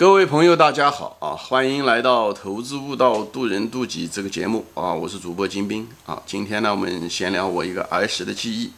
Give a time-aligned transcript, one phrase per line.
[0.00, 1.36] 各位朋友，大家好啊！
[1.36, 4.94] 欢迎来到《投资悟道，渡人渡己》这个节目啊！
[4.94, 6.22] 我是主播金兵啊！
[6.24, 8.72] 今天呢，我们闲聊我一个儿时的记忆，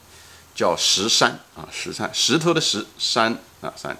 [0.53, 3.96] 叫石山啊，石山，石头的石山啊山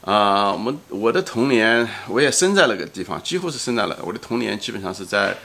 [0.00, 0.50] 啊！
[0.50, 5.36] 我们我的童年，我也生在那个地方，几乎是生在了我的童年，基本上是在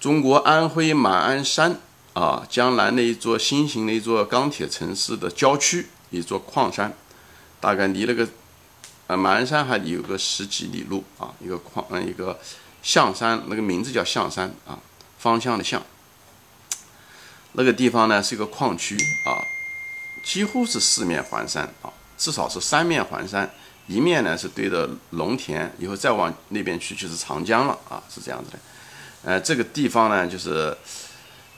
[0.00, 1.78] 中国安徽马鞍山
[2.14, 6.92] 啊，江南的一座新型的一座钢铁城市的郊区，一座矿山，
[7.60, 8.26] 大概离那个。
[9.08, 12.38] 啊，马鞍山还有个十几里路啊，一个矿，嗯，一个
[12.82, 14.78] 象山，那个名字叫象山啊，
[15.18, 15.82] 方向的象。
[17.52, 19.40] 那个地方呢是一个矿区啊，
[20.22, 23.50] 几乎是四面环山啊，至少是三面环山，
[23.86, 28.58] 一面呢是对着农田，以后再往那边去就是长江了啊，是这样子的。
[29.24, 30.76] 呃，这个地方呢就是，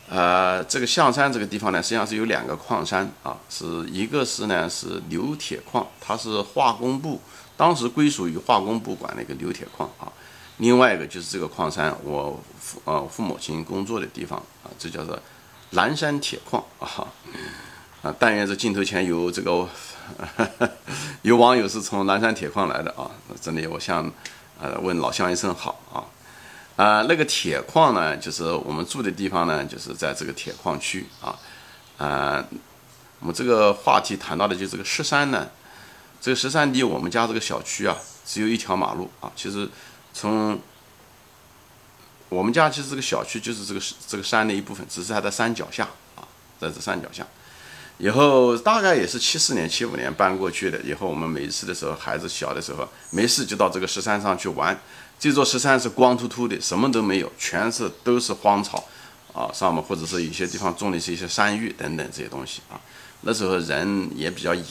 [0.08, 7.20] 呃，这个象山这个地方呢实际上是有两个矿山啊，是一个是呢是硫铁矿，它是化工部。
[7.60, 10.10] 当时归属于化工部管的一个硫铁矿啊，
[10.56, 15.20] 另外一个就是这个矿山，我父呃父母亲工作的地方啊，这叫做
[15.72, 16.88] 蓝山铁矿啊
[18.00, 18.16] 啊！
[18.18, 19.68] 但愿这镜头前有这个
[21.20, 23.10] 有网友是从蓝山铁矿来的啊，
[23.42, 24.10] 这里我向
[24.58, 26.00] 呃问老乡一声好啊
[26.82, 27.02] 啊！
[27.06, 31.38] 那个铁矿呢，就是我们住的地方呢，就是在这个铁矿区啊
[31.98, 32.42] 啊，
[33.18, 35.46] 我们这个话题谈到的就这个石山呢。
[36.20, 39.32] 这个十三离我们家这个小区啊，只有一条马路啊。
[39.34, 39.68] 其实
[40.12, 40.60] 从
[42.28, 46.22] 我们家其实这个小区就是这个这个山的一部分，只是它在山脚下啊，
[46.60, 47.26] 在这山脚下。
[47.98, 50.78] 以后大概也是七四年、七五年搬过去的。
[50.80, 54.78] 以后我们每一次的时候，孩子小的时候没事就到这个石山上去玩。
[55.18, 58.82] 这座石山是光秃秃的，什么都没有，全是都是荒草
[59.34, 62.80] 啊，上面或者是有些地方种的是一些山芋等等这些东西啊。
[63.20, 64.62] 那时候人也比较野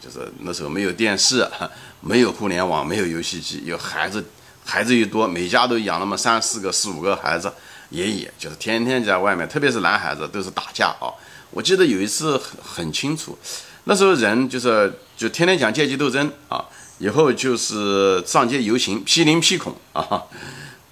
[0.00, 1.46] 就是那时候没有电视，
[2.00, 4.24] 没有互联网，没有游戏机，有孩子，
[4.64, 7.52] 孩子又多，每家都养那么三四个、四五个孩子，
[7.90, 11.12] 爷爷，就是天天在外面，特别是男孩子都是打架啊。
[11.50, 13.38] 我记得有一次很很清楚，
[13.84, 16.64] 那时候人就是就天天讲阶级斗争啊，
[16.98, 20.22] 以后就是上街游行，批林批孔啊，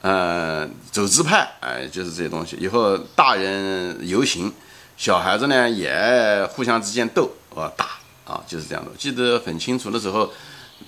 [0.00, 2.56] 呃，走资派，哎，就是这些东西。
[2.60, 4.52] 以后大人游行。
[4.98, 8.90] 小孩子呢也互相之间斗啊打啊，就是这样的。
[8.98, 10.30] 记得很清楚，那时候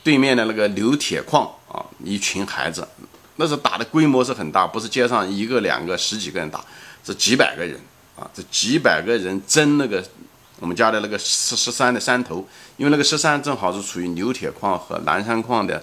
[0.03, 2.87] 对面的那个硫铁矿啊，一群孩子，
[3.37, 6.63] 那时候打的规模是很大，不是街上一个两个十几个人打，
[7.05, 7.81] 是几百个人
[8.19, 10.05] 啊，这几百个人争那个
[10.59, 15.83] 我们家的那个十十三的山头，因为那个十三正好是处于硫铁矿和南山矿的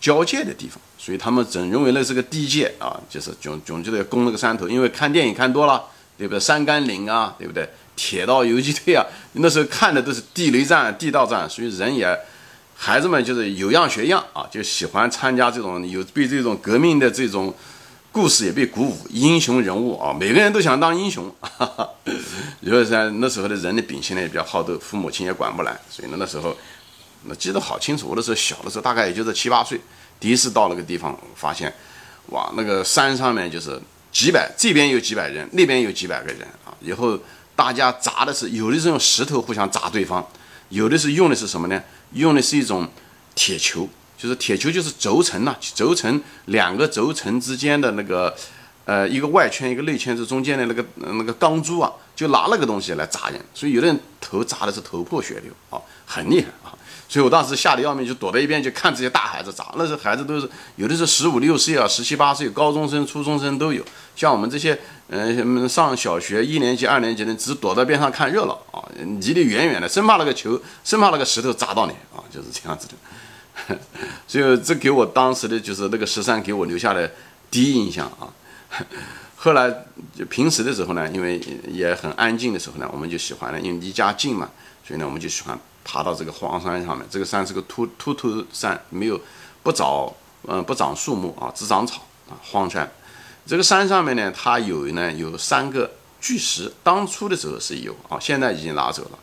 [0.00, 5.84] 交界的地方，所以他们总认为那是个地界啊，就是总总觉得要攻那个山头，因为看电影看多了。
[6.18, 6.40] 对不对？
[6.40, 7.68] 山甘岭啊，对不对？
[7.96, 12.16] 铁道游击队啊， 那时候看的都是地雷战、地道战，所以人也，
[12.76, 17.52] 孩子们就是有样学样啊，就喜欢参加这种有被这种革命的这种
[18.12, 21.34] 故事也被鼓舞，英雄人物啊，每个人都想当英雄。
[22.60, 26.56] 如果是那时候的人的秉性呢也比较好斗，父母亲也管不来，所以呢那时候，
[27.24, 28.08] 那记得好清楚。
[28.08, 29.80] 我那时候小的时候，大概也就是七八岁，
[30.20, 31.72] 第一次到那个地方，发现，
[32.26, 33.80] 哇，那个山上面就是。
[34.12, 36.72] 几百，这边有几百人，那边有几百个人啊！
[36.80, 37.18] 以后
[37.56, 40.24] 大家砸的是，有的是用石头互相砸对方，
[40.68, 41.82] 有的是用的是什么呢？
[42.12, 42.86] 用的是一种
[43.34, 48.36] 铁球，就是铁球就是轴承呐，轴承两个轴承之间的那个，
[48.86, 56.70] 呃，一个外圈一个内圈，这中间的那个那个钢珠啊，就拿那个东西来砸人，所以有的人头砸的是头破血流啊，很厉害啊！
[57.08, 59.74] 所以我当时吓得要命，就躲在一边，就看这些大孩子砸。
[59.76, 63.84] 那些孩子都是有的是十五六岁啊，十七八岁，高中生、初中生都有。
[64.14, 68.78] 像我们这些，嗯，上小学一年级、二年级的，只躲在边上看热闹啊，
[69.20, 73.78] 离得远远的，生怕那个球，生怕那个石头砸到你啊，就是这样子的。
[74.28, 77.10] 所以这给我当时的就是那个十三给我留下的
[77.50, 78.30] 第一印象啊。
[79.36, 79.84] 后来
[80.16, 81.38] 就平时的时候呢，因为
[81.68, 84.50] 也很安静的时候呢，我们就喜欢呢，因为离家近嘛，
[84.86, 85.58] 所以呢，我们就喜欢。
[85.88, 89.20] 爬到这个荒山上面，这个山是个秃秃秃山，没有
[89.62, 90.12] 不长，
[90.48, 92.90] 嗯，不长树木啊，只长草啊，荒山。
[93.46, 95.88] 这个山上面呢，它有呢有三个
[96.20, 99.18] 巨石，当初的时候是有啊，现在已经拿走了。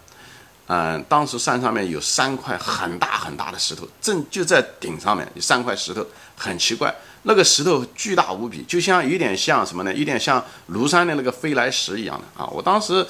[0.67, 6.05] 嗯，当时山上面有三块很大很大的石头，正就在顶上面有三块石头，
[6.37, 9.93] 很奇怪，那个石头巨大无比，就像有点像什么呢？
[9.93, 13.05] 有点像庐山的那个飞来石一样的啊，我当时。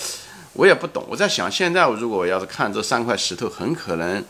[0.55, 4.23] 我也不懂，我在想，现在我如果要是看这三块石头，很可能，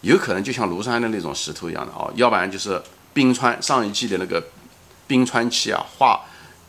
[0.00, 2.80] 有可能就像庐山的那种石头一样的哦，要不然就是
[3.12, 4.42] 冰川上一季的那个
[5.06, 6.22] 冰川期啊，化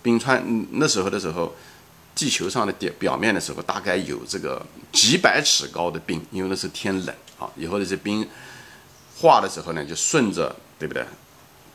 [0.04, 1.56] 冰川那时候的时候，
[2.14, 8.28] 地球上的表表面的时候，大概有这个几百尺高的冰，因为那是天冷啊，以后的这冰
[9.16, 11.06] 化的时候呢，就顺着对不对？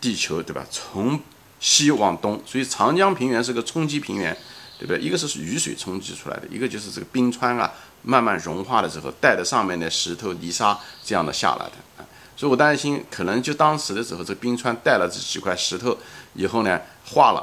[0.04, 0.62] 地球对吧？
[0.70, 1.18] 从
[1.58, 4.36] 西往东，所以长江平原是个冲积平原，
[4.78, 5.00] 对不对？
[5.00, 7.72] 一个是雨水冲击出来的，一个就是这个冰川啊
[8.02, 12.04] 慢慢融化的时候带着上面的石头泥沙这样的下来的啊。
[12.36, 15.96] 所以我担心，可能就当时的时候，这冰川带了这几块石头
[16.34, 17.42] 以后呢，化了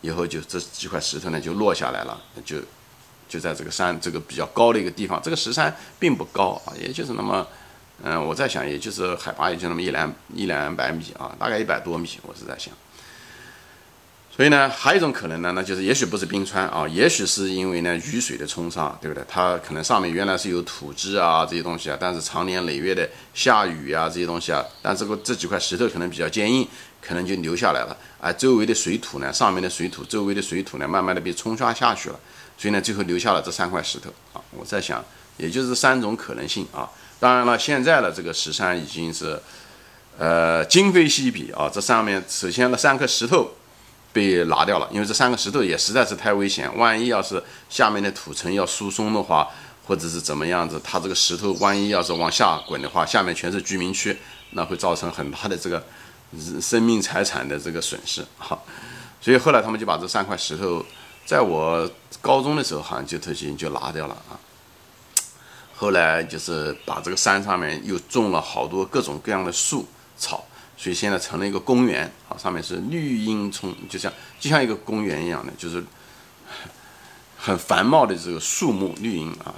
[0.00, 2.56] 以后就这几块石头呢就落下来了，就
[3.28, 7.46] 就在这个山这个比较高的一个地方，这个石山并不高啊，也就是那么。
[8.02, 12.72] 嗯，我在想，也就是海拔也就那么一两一两百米啊，大概一百多米，我是在想。
[14.34, 19.22] 所以呢，还有一种可能呢，那就是也许不是冰川啊，也许是因为呢雨水的冲刷，对不对？
[19.28, 26.66] 它可能上面原来是有土质啊这些东西啊，但是长年累月的下雨啊这些东西啊，但这个这几块石头可能比较坚硬，
[27.02, 27.94] 可能就留下来了。
[28.18, 32.18] 而周围的水土呢，上面的水土，周围的水土呢，慢慢的被冲刷下去了，
[32.56, 34.40] 所以呢，最后留下了这三块石头啊。
[34.52, 35.04] 我在想，
[35.36, 36.88] 也就是三种可能性啊。
[37.20, 39.38] 当然了，现在的这个石山已经是，
[40.18, 41.70] 呃，今非昔比啊。
[41.72, 43.52] 这上面首先那三颗石头
[44.10, 46.74] 被拿掉了，因为这三个石头也实在是太危险。
[46.78, 49.46] 万一要是下面的土层要疏松的话，
[49.86, 54.16] 或者是怎么样子，它这个石头万一要是往下滚的话，下面全是居民区，
[54.52, 55.84] 那会造成很大的这个
[56.58, 58.58] 生命财产的这个损失哈。
[59.20, 60.82] 所以后来他们就把这三块石头，
[61.26, 61.86] 在我
[62.22, 64.40] 高中的时候好像就特行就拿掉了啊。
[65.80, 69.88] 后来就是把这个山上面又种了好多各种各样的树
[70.18, 70.44] 草，
[70.76, 75.82] 所以现在成了一个公园啊，上面是绿荫葱，就像就像一个公园一样的，就是
[77.38, 79.54] 很繁茂的这个树木绿荫啊，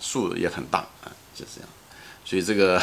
[0.00, 1.68] 树也很大啊，就这样。
[2.24, 2.80] 所以这个，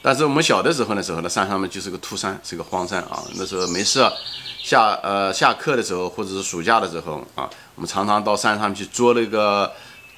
[0.00, 3.22] 但是我们小的时候的时候呢，山上面就是个秃山，是个荒山啊。
[3.34, 4.10] 那时候没事，
[4.64, 9.70] 下呃下课的时候或者是暑假的时候啊，我们常常到山上去捉那个。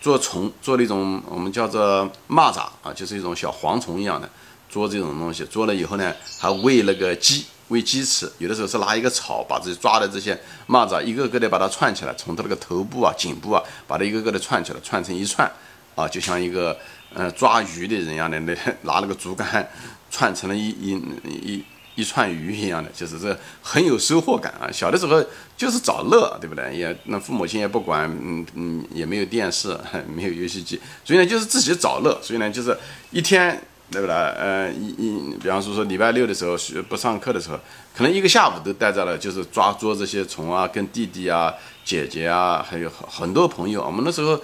[0.04, 4.28] 捉虫，捉那种我们叫做蚂蚱啊，就是一种小蝗虫一样的，
[4.68, 8.30] 捉这种东西，捉了以后呢，还喂那个鸡，喂鸡吃。
[8.36, 15.50] 有的时候是拿一个草，把这抓的这些蚂蚱一个个的把它串起来，从它那个头部啊、颈部啊，把它一个个的串起来，串成一串
[15.94, 16.76] 啊，就像一个
[17.14, 19.66] 呃抓鱼的人一样的，那 拿那个竹竿
[20.10, 21.64] 串成了一一一。
[21.94, 24.68] 一串鱼一样的，就是这很有收获感啊！
[24.72, 25.24] 小的时候
[25.56, 26.76] 就是找乐，对不对？
[26.76, 29.78] 也那父母亲也不管，嗯嗯，也没有电视，
[30.12, 32.18] 没有游戏机，所以呢就是自己找乐。
[32.20, 32.76] 所以呢就是
[33.12, 33.62] 一天，
[33.92, 34.14] 对不对？
[34.14, 36.56] 呃，一一，比方说说礼拜六的时候
[36.88, 37.60] 不上课的时候，
[37.96, 41.54] 可能一个下午都待在了，就是抓捉这些虫啊，跟弟弟啊、
[41.84, 43.84] 姐姐啊，还有很很多朋友。
[43.84, 44.40] 我们那时候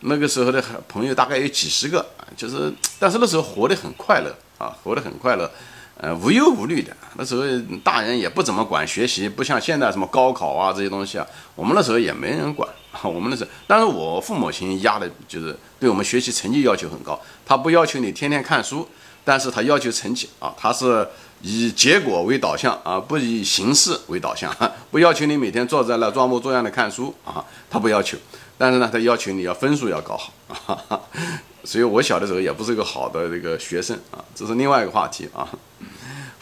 [0.00, 2.04] 那个时候的朋友大概有几十个，
[2.36, 5.50] 就是但是那时候活得很快乐啊，活得很快乐。
[6.02, 7.42] 呃，无忧无虑的，那时候
[7.84, 12.66] 大人也不怎么管学习，不像现在什么高考啊这些东西啊，我们那时候也没人管。
[13.04, 18.88] 我们那时候，但是我父母亲压的就是对我们学习成绩要求很高，他不要求你天天看书，
[19.24, 21.06] 但是他要求成绩啊，他是
[21.42, 24.50] 以结果为导向啊，不以形式为导向，
[24.90, 28.16] 不要求你每天坐在那装模作样的看书啊，他不要求，
[28.58, 30.32] 但是呢，他要求你要分数要搞好
[30.74, 31.00] 啊。
[31.62, 35.46] 所以我小的时候也不是一个好的这个学生啊，这是另外一个话题啊。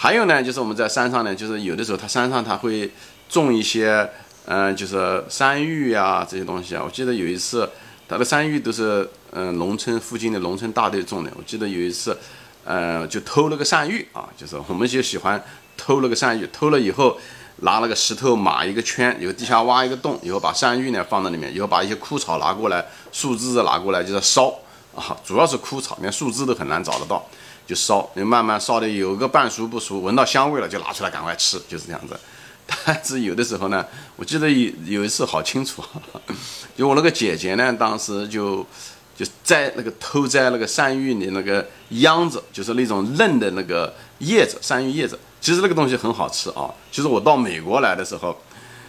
[0.00, 2.88] 还有呢，就是我们在山上呢，就是有的时候它山上它会
[3.28, 4.08] 种一些，
[4.46, 6.82] 嗯，就是山芋呀这些东西啊。
[6.84, 7.68] 我记得有一次，
[8.08, 11.32] 它的山芋都是嗯农村附近的农村大队种的。
[11.36, 12.16] 我记得有一次，
[12.64, 15.42] 呃，就偷了个山芋啊，就是我们就喜欢
[15.76, 17.18] 偷了个山芋，偷了以后
[17.62, 24.54] 拿了个石头码一个圈，以后地下挖一个洞，以后把山芋呢放在里面，以后把一些枯草拿过来，树枝子拿过来就是烧。
[24.94, 27.24] 啊，主要是枯草，连树枝都很难找得到，
[27.68, 32.18] 就烧，你慢慢烧的有个半熟不熟，闻到香味了就拿出来赶快吃，就是这样子。
[32.84, 33.84] 但是有的时候呢，
[34.16, 35.84] 我记得有有一次好清楚，
[36.74, 38.66] 就我那个姐姐呢，当时就
[39.14, 45.18] 就摘那个偷摘那个山芋的那个秧子，就是那种嫩的那个叶子，山芋叶子。
[45.40, 46.70] 其实那个东西很好吃啊。
[46.90, 48.34] 其实我到美国来的时候，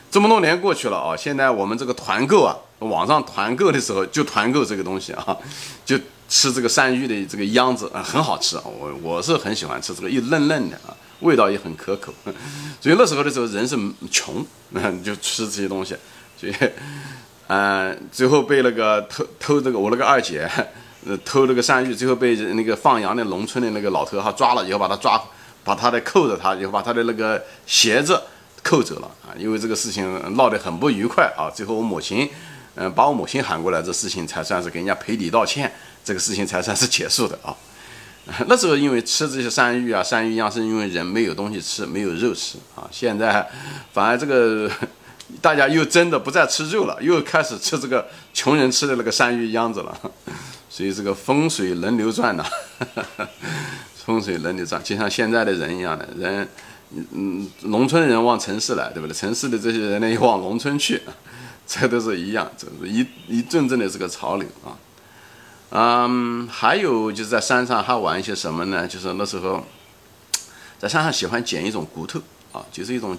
[0.09, 2.55] 这么多年过去了啊，现在我们这个团购啊。
[2.79, 5.35] 网上团购的时候就团购这个东西啊，
[5.85, 8.55] 就吃这个山芋的这个秧子啊，很好吃。
[8.63, 12.13] 我我是很喜欢吃这个，又嫩嫩的啊，味道也很可口。
[12.79, 13.75] 所以那时候的时候人是
[14.11, 14.45] 穷，
[15.03, 15.95] 就吃这些东西。
[16.39, 16.53] 所以，
[17.47, 20.47] 嗯，最后被那个偷偷这个我那个二姐，
[21.25, 25.19] 偷那个山芋，最后被那个放羊的农村的那个老头哈抓了以后，把他抓，
[25.63, 28.21] 把他的扣着他，以后把他的那个鞋子
[28.61, 29.33] 扣走了啊。
[29.35, 31.49] 因为这个事情闹得很不愉快啊。
[31.49, 32.29] 最后我母亲。
[32.75, 35.69] 嗯，把我母亲喊过来，这事情才算是给人家赔礼道歉，
[36.09, 37.55] 这个事情才算是结束的啊。
[38.47, 42.89] 那时候因为吃这些山芋啊，山芋秧是因为人没有东西吃，没有肉吃啊。
[42.91, 43.47] 现在
[43.93, 44.67] 反而这个
[45.39, 49.95] 大家又真的不再吃肉了，又开始吃这个穷人吃的那个山芋秧子了。
[50.67, 52.43] 所以这个风水轮流转呐。
[54.05, 56.47] 风水轮流转，就像现在的人一样的人，
[57.11, 59.13] 嗯，农村人往城市来，对不对？
[59.13, 60.99] 城市的这些人呢，又往农村去，
[61.67, 64.73] 这都是一样，这是一一阵阵的这个潮流啊。
[65.71, 68.87] 嗯，还有就是在山上还玩一些什么呢？
[68.87, 69.63] 就是那时候
[70.79, 72.19] 在山上喜欢捡一种骨头
[72.51, 73.15] 啊，就是一种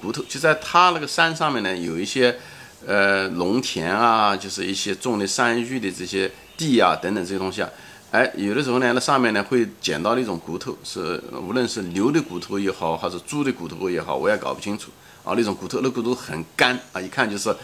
[0.00, 2.38] 骨头，就在他那个山上面呢，有一些
[2.86, 7.68] 呃农田啊，就是一些种的山芋的这些地啊等等这些东西啊。
[8.10, 14.90] 哎，有的时候呢，那上面呢会捡到那种骨头，是无论是牛的骨头也好，还是猪的骨头也好，我也搞不清楚
[15.24, 15.34] 啊。
[15.36, 17.54] 那种骨头，那骨头很干啊，一看就是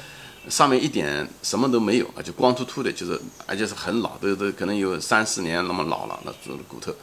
[0.48, 6.94] 上面一点什么都没有啊，就光秃秃的，就是而且是很老，都都可能有三四年那么老了那猪的骨头，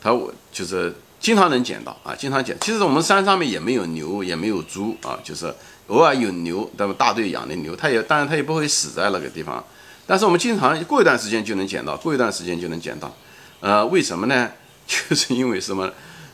[0.00, 2.56] 它我就是经常能捡到啊，经常捡。
[2.60, 5.54] 其实我们山上面也没有牛，也没有猪啊，就是
[5.88, 9.64] 偶尔有牛，那么大队养的牛，它也当然它也不会死在那个地方。
[10.06, 13.14] 但是我们经常过一段时间就能捡到，过一段时间就能捡到，
[13.60, 14.50] 呃，为什么呢？
[14.84, 15.90] 就是因为什么？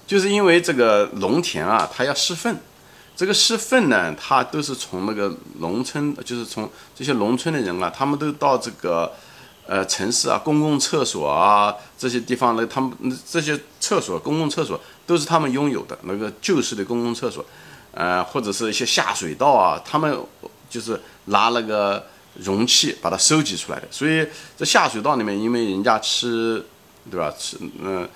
[0.07, 2.57] 就是因为这个农田啊，它要施粪，
[3.19, 9.13] 这个施粪呢，它都是从那个农村，就是从这些农村的人啊，他们都到这个
[9.67, 12.93] 呃城市啊，公共厕所啊这些地方呢，他们
[13.29, 17.45] 这些厕所、公共厕所都是他们拥有的那个旧式的公共厕所，
[17.91, 20.17] 呃，或者是一些下水道啊，他们
[20.71, 22.07] 就是拿那个。
[22.45, 24.25] 容器把它收集出来的，所以
[24.57, 26.65] 这下水道里面，因为人家吃，
[27.11, 27.35] 对吧？
[27.37, 28.09] 吃嗯，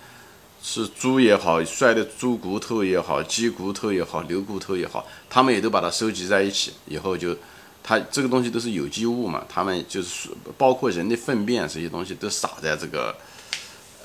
[0.63, 7.37] 是猪也好，摔的猪骨头也好，鸡骨头也好，牛骨头也好，他们也都把它收集在一起，以后就，
[7.83, 13.15] 它这个东西都是有机物嘛，他们就是包括人的粪便这些东西都撒在这个，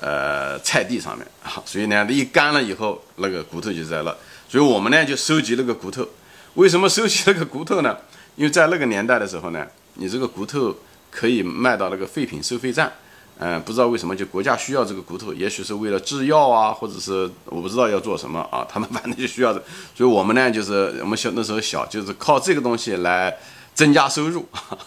[0.00, 4.14] 呃，菜地上面啊，所以呢，一干了以后，那个骨头就在那，
[4.48, 6.06] 所以我们呢就收集那个骨头。
[6.54, 7.96] 为什么收集那个骨头呢？
[8.36, 9.66] 因为在那个年代的时候呢。
[10.00, 10.72] 你这个骨头
[11.10, 12.92] 可以卖到那个废品收费站，
[13.40, 19.62] 嗯，不知道为什么就国家需要这个骨头，也许是为了制药啊，或者是我不知道要做什么啊，他们 反正就需要的，
[19.94, 23.32] 所以我们呢就是我们小那时候小就是靠这个东西来
[23.76, 24.44] 增加收入，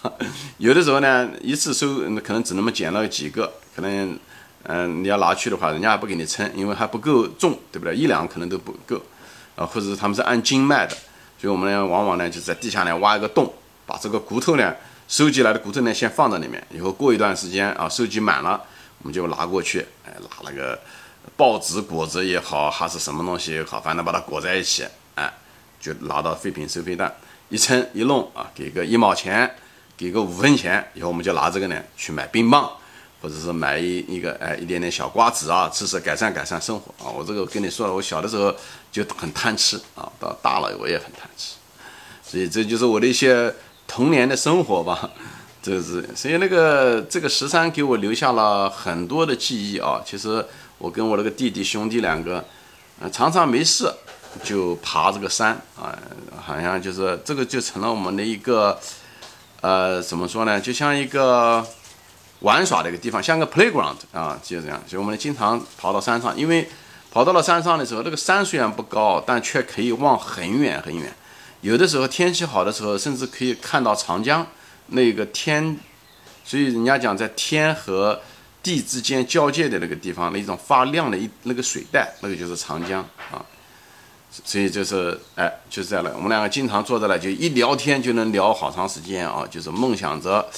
[0.59, 4.19] 有的时候呢一次收可能只那么捡了几个，可能
[4.63, 7.95] 嗯你要拿去的话，人家还不给你称，因为还不够重，对不对？
[7.95, 9.01] 一两可能都不够
[9.55, 10.93] 啊，或者是他们是按斤卖的，
[11.39, 13.53] 所以我们呢往往呢就在地下呢挖一个洞，
[13.85, 14.75] 把这个骨头呢。
[15.11, 18.63] 收集来的骨头呢，先放在里面，以后过一段时间啊，收集满了，
[18.99, 20.79] 我们就拿过去，哎，拿那个
[21.35, 25.29] 报纸裹着也好，还是什么东西也好，反正把它裹在一起，哎，
[25.81, 27.13] 就拿到废品收费站
[27.49, 29.53] 一称一弄啊，给个一毛钱，
[29.97, 32.71] 给个五分钱，以后我们就拿这个呢去买冰棒，
[33.21, 37.11] 或者是买一一个哎一点点小瓜子啊，吃吃改善改善生活啊。
[37.11, 38.55] 我这个跟你说了，我小的时候
[38.93, 41.55] 就很贪吃啊，到大了我也很贪吃，
[42.23, 43.53] 所以这就是我的一些。
[43.93, 45.09] 童年的生活吧，
[45.61, 50.01] 这是所以那个这个石山给我留下了很多的记忆啊。
[50.05, 50.45] 其实
[50.77, 52.41] 我跟我那个弟弟兄弟两个，
[53.01, 53.91] 呃，常常没事
[54.45, 55.93] 就爬这个山啊，
[56.41, 58.79] 好像就是这个就成了我们的一个，
[59.59, 60.57] 呃，怎么说呢？
[60.57, 61.61] 就像一个
[62.39, 64.81] 玩耍的一个地方，像个 playground 啊，就这样。
[64.87, 66.69] 所以我们经常跑到山上，因为
[67.11, 71.13] 跑到了山上的时候，那个山虽然不高，但却可以望很远很远。
[71.61, 74.45] 有的时候天气好的时候，甚至可以看到长江
[74.87, 75.77] 那个天，
[76.43, 78.19] 所以人家讲在天和
[78.63, 83.01] 地之间交界的那个地方，那一种发亮的一那个水带，那个就是长江
[83.31, 83.45] 啊。
[84.43, 86.11] 所以就是哎，就是这样的。
[86.15, 90.49] 我们两个经常坐在那，就一聊天就能聊好长时间啊，就是梦想着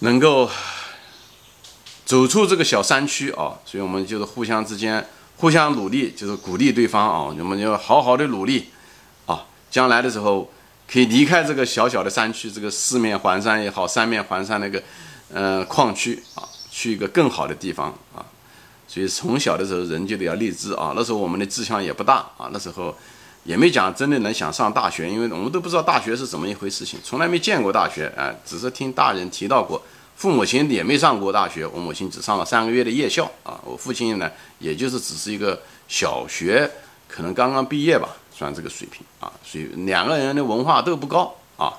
[0.00, 0.50] 能够
[2.04, 3.52] 走出这个小山区啊。
[3.64, 5.06] 所以我们就是互相之间
[5.36, 8.70] 互相努力，就是鼓励对方啊，我们要好好的努力。
[9.70, 10.50] 将来的时候，
[10.90, 14.82] 可以离开这个小小的山区，这个四面环山也好，三面环山那个，
[15.32, 18.24] 呃，矿区啊，去一个更好的地方啊。
[18.86, 20.94] 所以从小的时候，人就得要立志啊。
[20.96, 22.96] 那时候我们的志向也不大啊，那时候
[23.44, 29.82] 也没讲真的能想上大学，因为我们都不知道大学是怎么一回事情，从来没见过大学啊，只是听大人提到过。
[30.16, 33.60] 父母亲也没上过大学，我母亲只上了三个月的夜校啊。
[33.62, 36.68] 我父亲呢，也就是只是一个小学，
[37.06, 38.08] 可能刚刚毕业吧。
[38.38, 41.74] 算这个水平啊，所以两个人的文化都不高啊。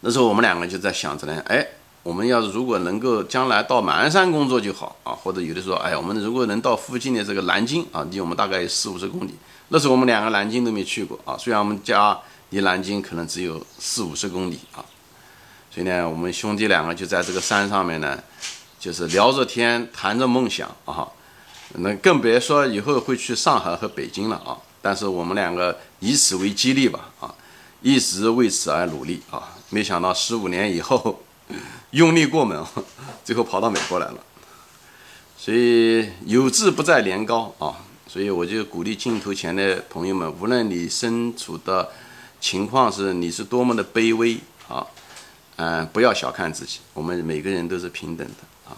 [0.00, 1.66] 那时候我们两个就在想着呢，哎，
[2.02, 9.34] 我们要是如果能够将来到马鞍山工作就好啊，或者有的时候，哎，我们如果能到附近的这个南京啊，离我们大概有四五十公里。
[9.68, 12.18] 那时候我们两个南京都没去过啊，虽然我们家
[12.50, 14.84] 离南京可能只有四五十公里啊，
[15.70, 18.22] 所以呢，我们兄弟两个就在这个山上面呢，
[18.78, 21.08] 就是聊着天，谈着梦想啊，
[21.74, 24.56] 那更别说以后会去上海和北京了啊。
[24.80, 27.34] 但是我们两个以此为激励吧，啊，
[27.82, 29.56] 一直为此而努力啊！
[29.70, 31.22] 没想到十五年以后，
[31.90, 32.66] 用力过猛，
[33.24, 34.18] 最后跑到美国来了。
[35.36, 41.90] 所以有志不在年高啊，所以我就鼓励镜头前的朋友们，无论你身处的
[42.40, 44.86] 情况是你是多么的卑微啊，
[45.56, 48.76] 嗯，不要小看自己，我们每个人都是平等的啊，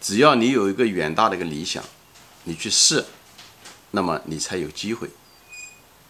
[0.00, 1.82] 只要你有一个远大的一个理想，
[2.44, 3.04] 你去试，
[3.90, 5.08] 那么你才有机会，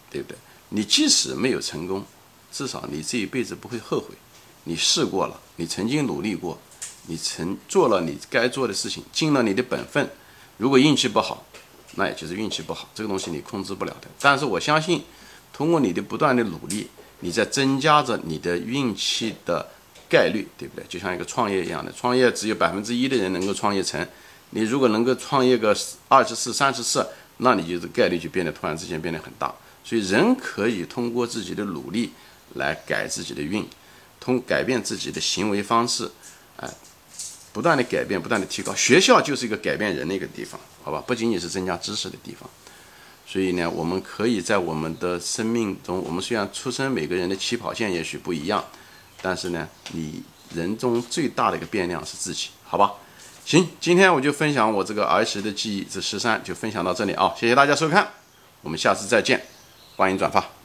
[0.09, 0.37] 对不对？
[0.69, 2.05] 你即使没有成功，
[2.51, 4.15] 至少你这一辈子不会后悔，
[4.63, 6.57] 你试过了，你曾经努力过。
[7.07, 10.07] 你曾做了你该做的事情，尽了你的本分。
[10.57, 11.43] 如果运气不好，
[11.95, 14.07] 那也就是运气不好，这个东西你控制不了的。
[14.19, 15.03] 但是我相信，
[15.51, 16.87] 通过你的不断的努力，
[17.21, 19.67] 你在增加着你的运气的
[20.07, 20.85] 概率，对不对？
[20.87, 24.07] 就像一个创业一样的，创业只有百分之一的人能够创业成。
[24.51, 25.75] 你如果能够创业个
[26.07, 27.03] 二十次、三十次，
[27.41, 29.53] 那你就是概率就变得突然之间变得很大。
[29.83, 32.11] 所以人可以通过自己的努力
[32.55, 33.67] 来改自己的运，
[34.19, 36.09] 通改变自己的行为方式，
[36.57, 36.67] 哎。
[37.53, 41.03] 不断的改变，不断的提高，学校就是一个改变人的一个地方，好吧？
[41.05, 42.49] 不仅仅是增加知识的地方。
[43.27, 48.63] 所以呢，我们可以在我们的生命中，我们虽然出生每个人的起跑线也许不一样，
[49.21, 50.23] 但是呢，你
[50.55, 52.93] 人中最大的一个变量是自己，好吧？
[53.43, 58.07] 行，今天我就分享我这个儿时的记忆，这十三就分享到这里啊，谢谢大家收看，
[58.61, 59.45] 我们下次再见，
[59.97, 60.60] 欢迎转发。